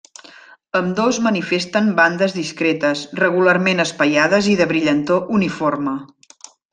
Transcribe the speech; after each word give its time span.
Ambdós 0.77 1.17
manifesten 1.25 1.91
bandes 1.99 2.33
discretes, 2.39 3.03
regularment 3.21 3.83
espaiades 3.87 4.49
i 4.55 4.57
de 4.63 4.67
brillantor 4.73 5.31
uniforme. 5.41 5.95